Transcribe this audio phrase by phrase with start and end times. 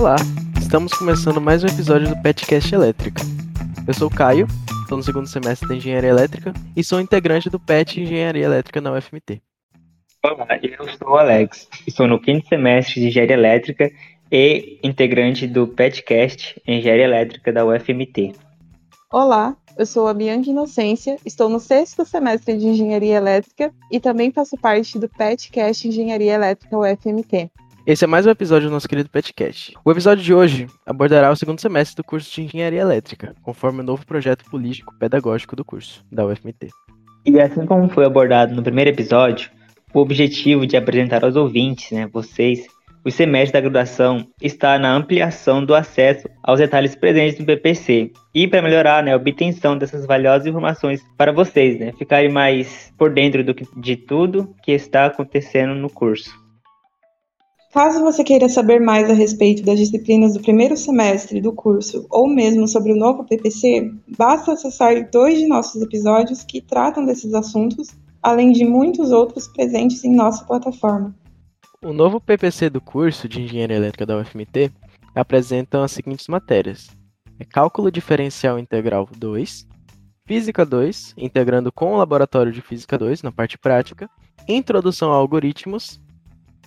[0.00, 0.16] Olá,
[0.58, 3.20] estamos começando mais um episódio do Petcast Elétrica.
[3.86, 4.46] Eu sou o Caio,
[4.80, 8.92] estou no segundo semestre de Engenharia Elétrica e sou integrante do PET Engenharia Elétrica na
[8.92, 9.42] UFMT.
[10.24, 13.92] Olá, eu sou o Alex, estou no quinto semestre de Engenharia Elétrica
[14.32, 18.32] e integrante do PETcast Engenharia Elétrica da UFMT.
[19.12, 24.32] Olá, eu sou a Bianca Inocência, estou no sexto semestre de Engenharia Elétrica e também
[24.32, 27.50] faço parte do PETcast Engenharia Elétrica UFMT.
[27.86, 29.72] Esse é mais um episódio do nosso querido Petcast.
[29.82, 33.82] O episódio de hoje abordará o segundo semestre do curso de Engenharia Elétrica, conforme o
[33.82, 36.68] novo projeto político-pedagógico do curso, da UFMT.
[37.24, 39.50] E assim como foi abordado no primeiro episódio,
[39.94, 42.66] o objetivo de apresentar aos ouvintes, né, vocês,
[43.02, 48.46] o semestre da graduação está na ampliação do acesso aos detalhes presentes no PPC e
[48.46, 53.42] para melhorar né, a obtenção dessas valiosas informações para vocês, né, ficarem mais por dentro
[53.42, 56.39] do de tudo que está acontecendo no curso.
[57.72, 62.28] Caso você queira saber mais a respeito das disciplinas do primeiro semestre do curso ou
[62.28, 67.90] mesmo sobre o novo PPC, basta acessar dois de nossos episódios que tratam desses assuntos,
[68.20, 71.14] além de muitos outros presentes em nossa plataforma.
[71.84, 74.72] O novo PPC do curso de Engenharia Elétrica da UFMT
[75.14, 76.88] apresenta as seguintes matérias:
[77.38, 79.68] é Cálculo Diferencial Integral 2,
[80.26, 84.10] Física 2, integrando com o Laboratório de Física 2 na parte prática,
[84.48, 86.00] Introdução a Algoritmos,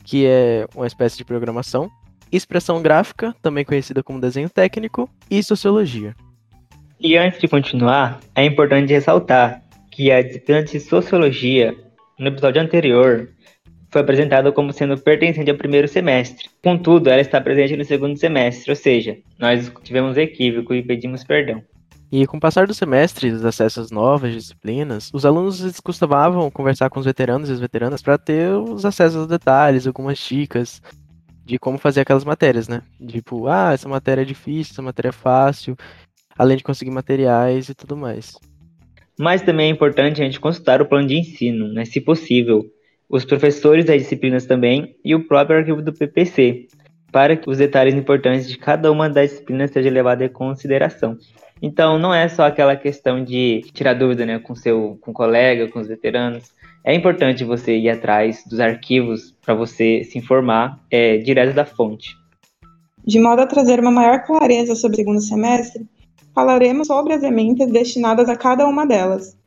[0.04, 1.90] que é uma espécie de programação,
[2.32, 6.16] Expressão Gráfica, também conhecida como desenho técnico, e Sociologia.
[7.00, 11.76] E antes de continuar, é importante ressaltar que a disciplina de Sociologia,
[12.18, 13.30] no episódio anterior,
[13.92, 16.50] foi apresentada como sendo pertencente ao primeiro semestre.
[16.64, 21.62] Contudo, ela está presente no segundo semestre, ou seja, nós tivemos equívoco e pedimos perdão.
[22.16, 27.00] E com o passar do semestre, os acessos novas disciplinas, os alunos costumavam conversar com
[27.00, 30.80] os veteranos e as veteranas para ter os acessos aos detalhes, algumas dicas
[31.44, 32.84] de como fazer aquelas matérias, né?
[33.04, 35.76] Tipo, ah, essa matéria é difícil, essa matéria é fácil,
[36.38, 38.38] além de conseguir materiais e tudo mais.
[39.18, 42.64] Mas também é importante a gente consultar o plano de ensino, né, se possível,
[43.10, 46.68] os professores das disciplinas também e o próprio arquivo do PPC,
[47.12, 51.18] para que os detalhes importantes de cada uma das disciplinas sejam levados em consideração.
[51.64, 55.70] Então, não é só aquela questão de tirar dúvida né, com seu com o colega,
[55.70, 56.52] com os veteranos.
[56.84, 62.18] É importante você ir atrás dos arquivos para você se informar é, direto da fonte.
[63.06, 65.88] De modo a trazer uma maior clareza sobre o segundo semestre,
[66.36, 69.38] falaremos sobre as emendas destinadas a cada uma delas,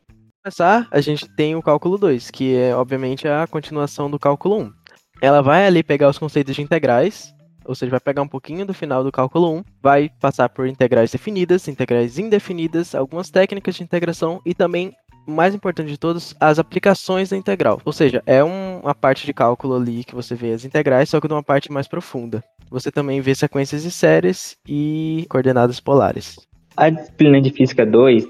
[0.47, 4.72] começar, a gente tem o cálculo 2, que é obviamente a continuação do cálculo 1.
[5.21, 7.34] Ela vai ali pegar os conceitos de integrais,
[7.66, 11.10] ou seja, vai pegar um pouquinho do final do cálculo 1, vai passar por integrais
[11.10, 14.93] definidas, integrais indefinidas, algumas técnicas de integração e também,
[15.27, 17.81] mais importante de todos, as aplicações da integral.
[17.84, 21.21] Ou seja, é um, uma parte de cálculo ali que você vê as integrais, só
[21.21, 22.43] que de uma parte mais profunda.
[22.71, 26.37] Você também vê sequências de séries e coordenadas polares.
[26.77, 28.27] A disciplina de Física 2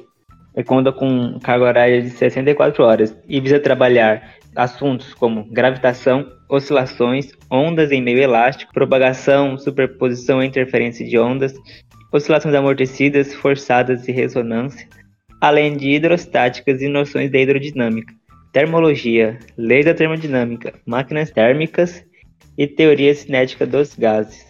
[0.65, 7.93] conta com carga horária de 64 horas e visa trabalhar assuntos como gravitação, oscilações, ondas
[7.93, 11.55] em meio elástico, propagação, superposição e interferência de ondas,
[12.13, 14.89] oscilações amortecidas, forçadas e ressonância,
[15.41, 18.15] além de hidrostáticas e noções da hidrodinâmica,
[18.53, 22.03] termologia, leis da termodinâmica, máquinas térmicas
[22.57, 24.47] e teoria cinética dos gases.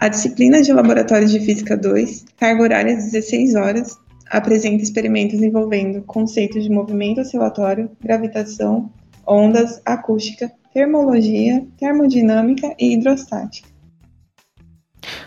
[0.00, 3.98] A disciplina de Laboratório de Física 2, carga horária 16 horas,
[4.30, 8.90] apresenta experimentos envolvendo conceitos de movimento oscilatório, gravitação,
[9.28, 13.68] ondas, acústica, termologia, termodinâmica e hidrostática.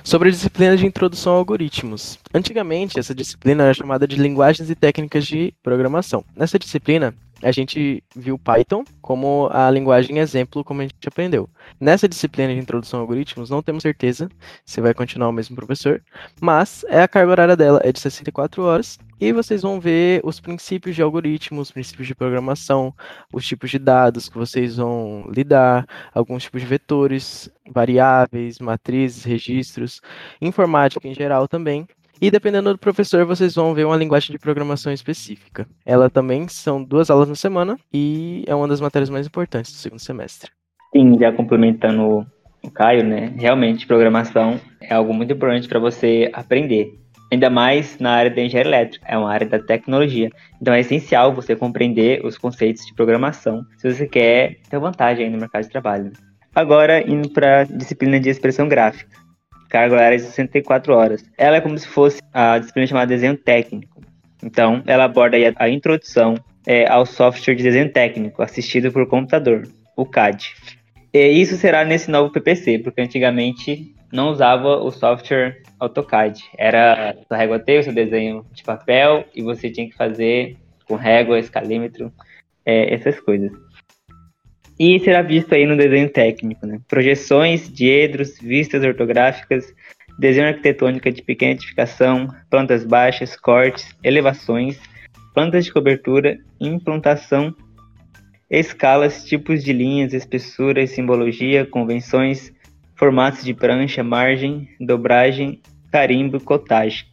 [0.03, 2.17] Sobre a disciplina de introdução a algoritmos.
[2.33, 6.23] Antigamente, essa disciplina era chamada de linguagens e técnicas de programação.
[6.35, 11.49] Nessa disciplina, a gente viu Python como a linguagem exemplo, como a gente aprendeu.
[11.79, 14.29] Nessa disciplina de introdução a algoritmos, não temos certeza
[14.65, 16.01] se vai continuar o mesmo professor,
[16.39, 20.39] mas é a carga horária dela é de 64 horas e vocês vão ver os
[20.39, 22.93] princípios de algoritmos, os princípios de programação,
[23.31, 30.01] os tipos de dados que vocês vão lidar, alguns tipos de vetores, variáveis, matrizes, registros,
[30.41, 31.87] informática em geral também,
[32.21, 35.67] e dependendo do professor, vocês vão ver uma linguagem de programação específica.
[35.83, 39.77] Ela também são duas aulas na semana e é uma das matérias mais importantes do
[39.77, 40.51] segundo semestre.
[40.95, 42.27] Sim, já complementando
[42.63, 43.33] o Caio, né?
[43.35, 46.93] Realmente, programação é algo muito importante para você aprender.
[47.31, 50.29] Ainda mais na área da engenharia elétrica, é uma área da tecnologia.
[50.61, 55.39] Então é essencial você compreender os conceitos de programação se você quer ter vantagem no
[55.39, 56.11] mercado de trabalho.
[56.53, 59.20] Agora, indo para a disciplina de expressão gráfica
[59.71, 61.23] carga horária de 64 horas.
[61.37, 64.01] Ela é como se fosse a disciplina chamada desenho técnico.
[64.43, 66.35] Então, ela aborda a, introdução
[66.67, 70.53] é, ao software de desenho técnico assistido por computador, o CAD.
[71.13, 76.43] E isso será nesse novo PPC, porque antigamente não usava o software AutoCAD.
[76.57, 80.95] Era sua régua T, o seu desenho de papel, e você tinha que fazer com
[80.95, 82.11] régua, escalímetro,
[82.65, 83.51] é, essas coisas.
[84.83, 86.81] E será visto aí no desenho técnico, né?
[86.87, 89.71] Projeções, diedros, vistas ortográficas,
[90.17, 94.79] desenho arquitetônica de pequena edificação, plantas baixas, cortes, elevações,
[95.35, 97.55] plantas de cobertura, implantação,
[98.49, 102.51] escalas, tipos de linhas, espessuras, simbologia, convenções,
[102.95, 105.61] formatos de prancha, margem, dobragem,
[105.91, 107.05] carimbo, cotagem.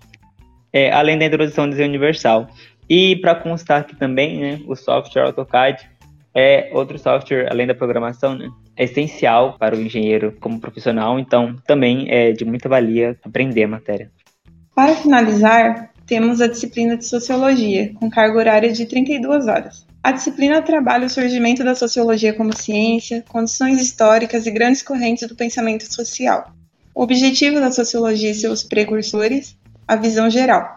[0.73, 2.49] É, além da introdução do desenho universal.
[2.89, 5.98] E para constar aqui também, né, o software AutoCAD
[6.39, 11.57] é outro software, além da programação, né, é essencial para o engenheiro como profissional, então
[11.67, 14.13] também é de muita valia aprender a matéria.
[14.73, 19.85] Para finalizar, temos a disciplina de Sociologia, com carga horária de 32 horas.
[20.01, 25.35] A disciplina trabalha o surgimento da sociologia como ciência, condições históricas e grandes correntes do
[25.35, 26.53] pensamento social.
[26.95, 29.59] O objetivo da sociologia e seus precursores,
[29.89, 30.77] a visão geral,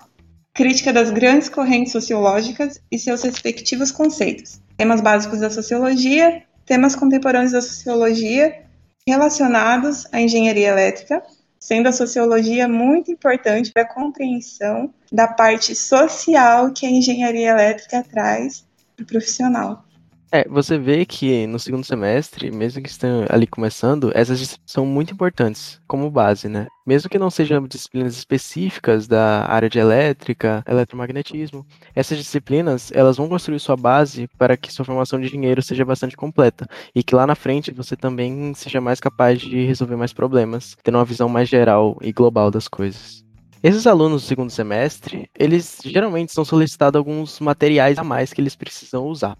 [0.53, 7.51] crítica das grandes correntes sociológicas e seus respectivos conceitos, temas básicos da sociologia, temas contemporâneos
[7.51, 8.63] da sociologia
[9.05, 11.21] relacionados à engenharia elétrica,
[11.59, 18.03] sendo a sociologia muito importante para a compreensão da parte social que a engenharia elétrica
[18.09, 19.85] traz para o profissional.
[20.33, 24.85] É, você vê que no segundo semestre, mesmo que estejam ali começando, essas disciplinas são
[24.85, 26.67] muito importantes como base, né?
[26.87, 33.27] Mesmo que não sejam disciplinas específicas da área de elétrica, eletromagnetismo, essas disciplinas, elas vão
[33.27, 37.27] construir sua base para que sua formação de engenheiro seja bastante completa e que lá
[37.27, 41.49] na frente você também seja mais capaz de resolver mais problemas, tendo uma visão mais
[41.49, 43.21] geral e global das coisas.
[43.61, 48.55] Esses alunos do segundo semestre, eles geralmente são solicitados alguns materiais a mais que eles
[48.55, 49.37] precisam usar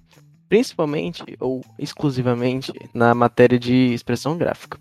[0.52, 4.78] principalmente ou exclusivamente na matéria de expressão gráfica.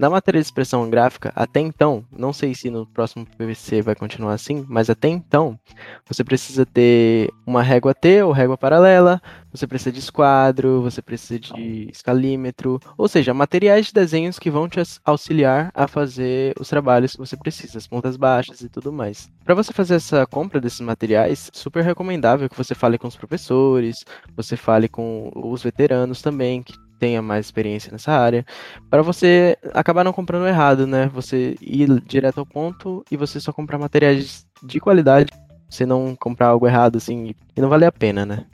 [0.00, 4.32] Na matéria de expressão gráfica, até então, não sei se no próximo PVC vai continuar
[4.32, 5.60] assim, mas até então,
[6.08, 9.20] você precisa ter uma régua T ou régua paralela,
[9.52, 14.70] você precisa de esquadro, você precisa de escalímetro, ou seja, materiais de desenhos que vão
[14.70, 19.30] te auxiliar a fazer os trabalhos que você precisa, as pontas baixas e tudo mais.
[19.44, 24.02] Para você fazer essa compra desses materiais, super recomendável que você fale com os professores,
[24.34, 28.44] você fale com os veteranos também, que tenha mais experiência nessa área,
[28.90, 31.10] para você acabar não comprando errado, né?
[31.14, 35.32] Você ir direto ao ponto e você só comprar materiais de qualidade,
[35.68, 38.44] você não comprar algo errado assim e não vale a pena, né?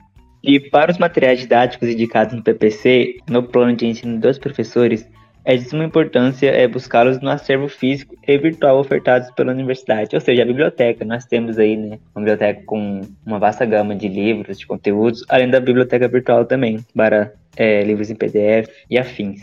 [0.41, 5.05] E para os materiais didáticos indicados no PPC, no plano de ensino dos professores,
[5.43, 10.21] é de suma importância é buscá-los no acervo físico e virtual ofertados pela universidade, ou
[10.21, 11.05] seja, a biblioteca.
[11.05, 15.49] Nós temos aí né, uma biblioteca com uma vasta gama de livros, de conteúdos, além
[15.49, 19.41] da biblioteca virtual também, para é, livros em PDF e afins.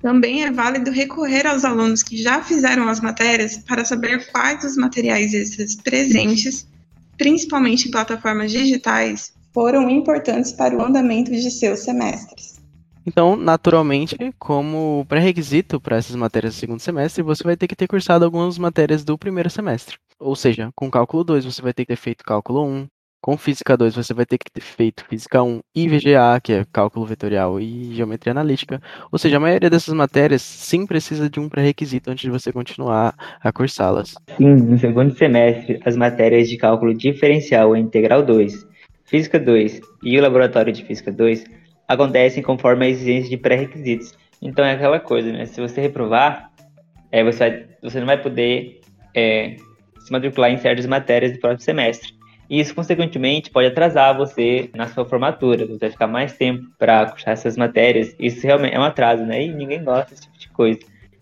[0.00, 4.76] Também é válido recorrer aos alunos que já fizeram as matérias para saber quais os
[4.76, 6.68] materiais extras presentes,
[7.16, 12.58] principalmente em plataformas digitais, foram importantes para o andamento de seus semestres.
[13.04, 17.88] Então, naturalmente, como pré-requisito para essas matérias do segundo semestre, você vai ter que ter
[17.88, 19.96] cursado algumas matérias do primeiro semestre.
[20.20, 22.86] Ou seja, com cálculo 2 você vai ter que ter feito cálculo 1,
[23.20, 26.64] com Física 2, você vai ter que ter feito Física 1 e VGA, que é
[26.72, 28.80] cálculo vetorial e geometria analítica.
[29.10, 33.14] Ou seja, a maioria dessas matérias sim precisa de um pré-requisito antes de você continuar
[33.40, 34.14] a cursá-las.
[34.36, 38.66] Sim, no segundo semestre, as matérias de cálculo diferencial e integral 2,
[39.04, 41.44] Física 2 e o laboratório de Física 2
[41.88, 44.12] acontecem conforme a exigência de pré-requisitos.
[44.40, 45.46] Então é aquela coisa, né?
[45.46, 46.50] Se você reprovar,
[47.10, 48.80] é, você, vai, você não vai poder
[49.14, 49.56] é,
[49.98, 52.17] se matricular em certas matérias do próximo semestre.
[52.48, 55.66] E isso, consequentemente, pode atrasar você na sua formatura.
[55.66, 58.14] Você vai ficar mais tempo para cursar essas matérias.
[58.18, 59.44] Isso realmente é um atraso, né?
[59.44, 60.80] E ninguém gosta desse tipo de coisa.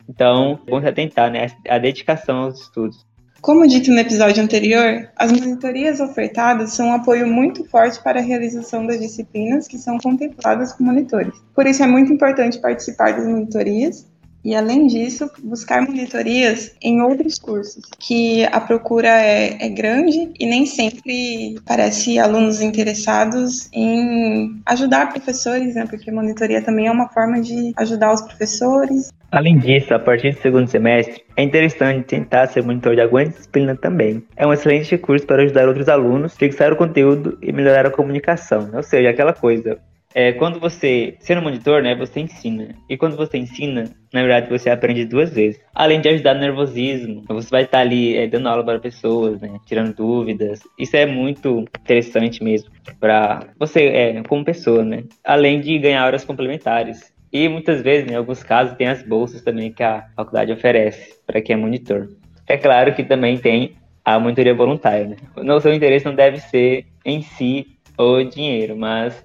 [0.08, 1.48] Então, é bom se atentar, né?
[1.68, 3.04] A dedicação aos estudos.
[3.40, 8.22] Como dito no episódio anterior, as monitorias ofertadas são um apoio muito forte para a
[8.22, 11.34] realização das disciplinas que são contempladas com monitores.
[11.54, 14.06] Por isso é muito importante participar das monitorias
[14.46, 20.46] e, além disso, buscar monitorias em outros cursos, que a procura é, é, grande e
[20.46, 25.84] nem sempre parece alunos interessados em ajudar professores, né?
[25.90, 29.12] Porque monitoria também é uma forma de ajudar os professores.
[29.32, 33.74] Além disso, a partir do segundo semestre, é interessante tentar ser monitor de alguma disciplina
[33.74, 34.22] também.
[34.36, 38.70] É um excelente recurso para ajudar outros alunos, fixar o conteúdo e melhorar a comunicação.
[38.72, 39.76] Ou seja, aquela coisa,
[40.16, 42.74] é, quando você, sendo monitor, né, você ensina.
[42.88, 45.60] E quando você ensina, na verdade, você aprende duas vezes.
[45.74, 49.58] Além de ajudar no nervosismo, você vai estar ali é, dando aula para pessoas, né,
[49.66, 50.60] tirando dúvidas.
[50.78, 55.04] Isso é muito interessante mesmo para você, é, como pessoa, né.
[55.22, 57.12] Além de ganhar horas complementares.
[57.30, 61.42] E muitas vezes, em alguns casos, tem as bolsas também que a faculdade oferece para
[61.42, 62.08] quem é monitor.
[62.46, 65.08] É claro que também tem a monitoria voluntária.
[65.08, 65.16] Né?
[65.54, 67.66] O seu interesse não deve ser em si
[67.98, 69.22] o dinheiro, mas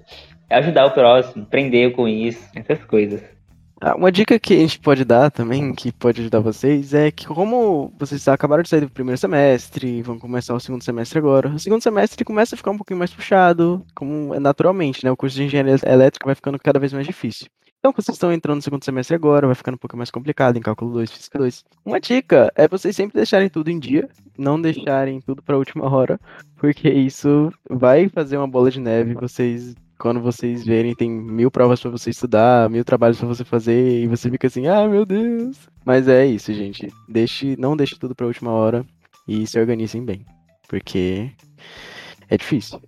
[0.51, 3.21] ajudar o próximo, aprender com isso, essas coisas.
[3.83, 7.25] Ah, uma dica que a gente pode dar também, que pode ajudar vocês, é que
[7.25, 11.57] como vocês acabaram de sair do primeiro semestre, vão começar o segundo semestre agora, o
[11.57, 15.09] segundo semestre começa a ficar um pouquinho mais puxado, como é naturalmente, né?
[15.09, 17.47] O curso de engenharia elétrica vai ficando cada vez mais difícil.
[17.79, 20.61] Então, vocês estão entrando no segundo semestre agora, vai ficando um pouco mais complicado em
[20.61, 21.65] cálculo 2, física 2.
[21.83, 25.91] Uma dica é vocês sempre deixarem tudo em dia, não deixarem tudo para a última
[25.91, 26.19] hora,
[26.57, 31.79] porque isso vai fazer uma bola de neve, vocês quando vocês verem, tem mil provas
[31.79, 35.69] para você estudar, mil trabalhos para você fazer, e você fica assim, ah, meu Deus.
[35.85, 36.91] Mas é isso, gente.
[37.07, 38.83] Deixe, não deixe tudo pra última hora
[39.27, 40.25] e se organizem bem,
[40.67, 41.29] porque
[42.29, 42.81] é difícil.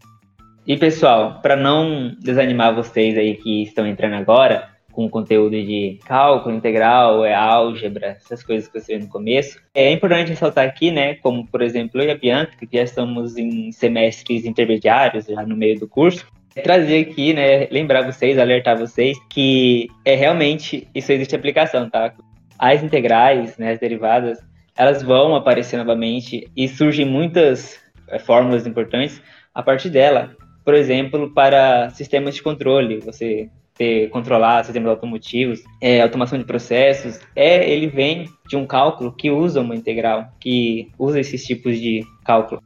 [0.65, 6.55] E pessoal, para não desanimar vocês aí que estão entrando agora com conteúdo de cálculo
[6.55, 11.15] integral, é álgebra, essas coisas que você vê no começo, é importante ressaltar aqui, né,
[11.15, 15.58] como por exemplo eu e a Bianca, que já estamos em semestres intermediários, já no
[15.58, 16.27] meio do curso,
[16.62, 22.14] trazer aqui, né, lembrar vocês, alertar vocês que é realmente isso existe aplicação, tá?
[22.58, 24.40] As integrais, né, as derivadas,
[24.76, 29.22] elas vão aparecer novamente e surgem muitas é, fórmulas importantes
[29.54, 30.36] a partir dela.
[30.64, 37.20] Por exemplo, para sistemas de controle, você ter, controlar sistemas automotivos, é, automação de processos,
[37.36, 42.04] é, ele vem de um cálculo que usa uma integral, que usa esses tipos de
[42.24, 42.62] cálculo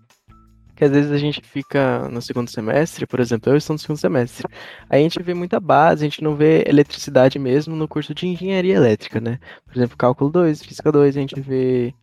[0.77, 3.97] que às vezes a gente fica no segundo semestre, por exemplo, eu estou no segundo
[3.97, 4.47] semestre,
[4.87, 8.27] aí a gente vê muita base, a gente não vê eletricidade mesmo no curso de
[8.27, 9.39] engenharia elétrica, né?
[9.65, 11.93] Por exemplo, cálculo 2, física 2, a gente vê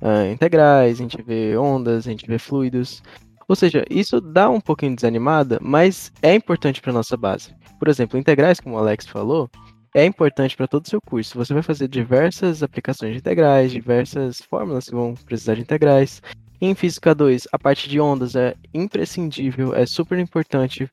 [0.00, 3.02] uh, integrais, a gente vê ondas, a gente vê fluidos.
[3.46, 7.54] Ou seja, isso dá um pouquinho desanimada, mas é importante para nossa base.
[7.78, 9.50] Por exemplo, integrais, como o Alex falou,
[9.94, 11.36] é importante para todo o seu curso.
[11.36, 16.22] Você vai fazer diversas aplicações de integrais, diversas fórmulas que vão precisar de integrais.
[16.60, 20.90] Em Física 2, a parte de ondas é imprescindível, é super importante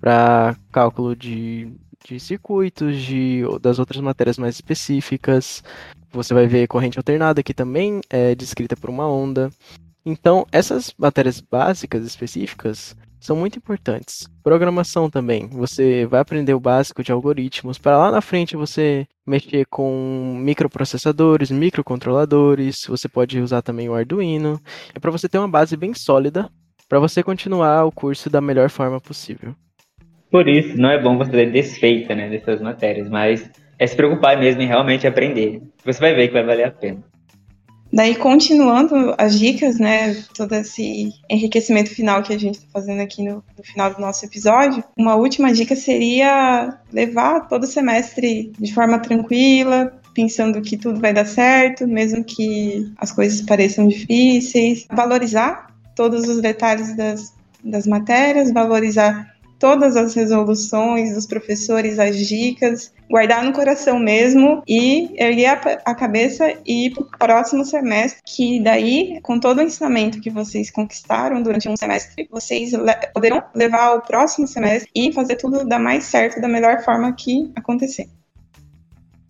[0.00, 1.72] para cálculo de,
[2.06, 5.62] de circuitos, de, das outras matérias mais específicas.
[6.12, 9.50] Você vai ver corrente alternada, que também é descrita por uma onda.
[10.06, 14.28] Então, essas matérias básicas específicas são muito importantes.
[14.42, 15.48] Programação também.
[15.48, 21.50] Você vai aprender o básico de algoritmos para lá na frente você mexer com microprocessadores,
[21.50, 22.86] microcontroladores.
[22.88, 24.60] Você pode usar também o Arduino.
[24.94, 26.48] É para você ter uma base bem sólida
[26.88, 29.54] para você continuar o curso da melhor forma possível.
[30.30, 34.38] Por isso, não é bom você ter desfeita né, dessas matérias, mas é se preocupar
[34.38, 35.62] mesmo em realmente aprender.
[35.84, 37.02] Você vai ver que vai valer a pena.
[37.92, 43.22] Daí, continuando as dicas, né, todo esse enriquecimento final que a gente está fazendo aqui
[43.22, 48.74] no, no, final do nosso episódio, uma última dica seria levar todo o semestre de
[48.74, 55.68] forma tranquila, pensando que tudo vai dar certo, mesmo que as coisas pareçam difíceis, valorizar
[55.94, 57.32] todos os detalhes das,
[57.64, 65.10] das matérias, valorizar todas as resoluções dos professores, as dicas, guardar no coração mesmo e
[65.16, 69.62] erguer a, a cabeça e ir para o próximo semestre, que daí, com todo o
[69.62, 75.12] ensinamento que vocês conquistaram durante um semestre, vocês le poderão levar ao próximo semestre e
[75.12, 78.08] fazer tudo dar mais certo da melhor forma que acontecer.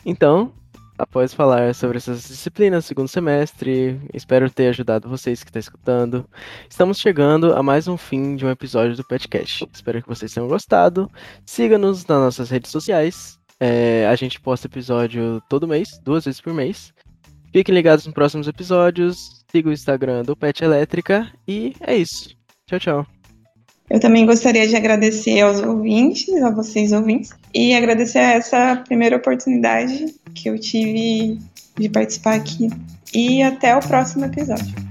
[0.04, 0.52] Então,
[0.98, 3.98] após falar sobre essas disciplinas do segundo semestre.
[4.12, 6.28] Espero ter ajudado vocês que estão escutando.
[6.68, 9.66] Estamos chegando a mais um fim de um episódio do podcast.
[9.72, 11.10] Espero que vocês tenham gostado.
[11.46, 13.38] Siga-nos nas nossas redes sociais.
[13.60, 16.92] É, a gente posta episódio todo mês, duas vezes por mês.
[17.52, 19.44] Fiquem ligados nos próximos episódios.
[19.50, 21.32] Siga o Instagram do Pet Elétrica.
[21.46, 22.36] E é isso.
[22.66, 23.06] Tchau, tchau.
[23.90, 30.14] Eu também gostaria de agradecer aos ouvintes, a vocês ouvintes, e agradecer essa primeira oportunidade
[30.42, 31.38] que eu tive
[31.78, 32.68] de participar aqui.
[33.14, 34.87] E até o próximo episódio.